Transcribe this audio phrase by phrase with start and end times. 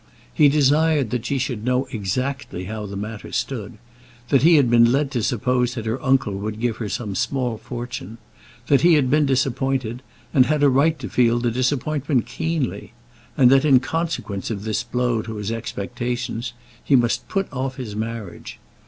[0.33, 3.77] He desired that she should know exactly how the matter stood;
[4.29, 7.59] that he had been led to suppose that her uncle would give her some small
[7.59, 8.17] fortune;
[8.65, 10.01] that he had been disappointed,
[10.33, 12.93] and had a right to feel the disappointment keenly;
[13.37, 17.95] and that in consequence of this blow to his expectations, he must put off his
[17.95, 18.57] marriage.